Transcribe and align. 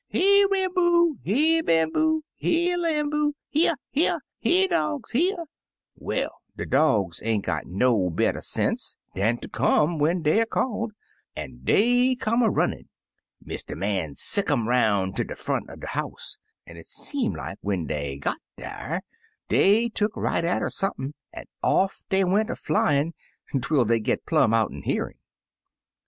"'Here, 0.07 0.47
Ram 0.49 0.73
boo! 0.73 1.17
here. 1.21 1.61
Bamboo! 1.61 2.23
here, 2.35 2.75
Lamboo— 2.75 3.33
here, 3.51 3.75
here! 3.91 4.17
Here, 4.39 4.67
dogs, 4.67 5.11
here!' 5.11 5.45
Well, 5.95 6.41
de 6.57 6.65
dogs 6.65 7.21
ain't 7.23 7.45
got 7.45 7.67
no 7.67 8.09
better 8.09 8.41
sense 8.41 8.97
dan 9.13 9.37
ter 9.37 9.47
come 9.47 9.99
when 9.99 10.23
73 10.23 10.39
Uncle 10.59 10.63
Remus 10.63 10.65
Returns 10.65 10.71
deyer 10.71 10.75
called, 10.75 10.93
an' 11.49 11.59
dey 11.63 12.15
come 12.15 12.41
a 12.41 12.47
ninnin'. 12.49 12.89
Mr. 13.45 13.77
Man 13.77 14.15
sicc'd 14.15 14.49
um 14.49 14.67
'roun' 14.67 15.13
ter 15.13 15.23
de 15.23 15.35
front 15.35 15.69
er 15.69 15.75
de 15.75 15.85
house, 15.85 16.39
an* 16.65 16.77
it 16.77 16.87
seem 16.87 17.35
like 17.35 17.59
dat 17.59 17.59
when 17.61 17.85
dey 17.85 18.17
got 18.17 18.39
dar, 18.57 19.03
dey 19.49 19.87
tuck 19.87 20.17
right 20.17 20.43
atter 20.43 20.71
sump'n, 20.71 21.13
an' 21.31 21.45
off 21.61 22.01
dey 22.09 22.23
went 22.23 22.49
a 22.49 22.55
flyin* 22.55 23.13
twel 23.61 23.85
dey 23.85 23.99
git 23.99 24.25
plumb 24.25 24.51
out'n 24.51 24.81
hearin'. 24.81 25.19